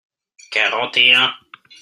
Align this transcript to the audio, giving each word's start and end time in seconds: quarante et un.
quarante 0.49 0.97
et 0.97 1.13
un. 1.15 1.31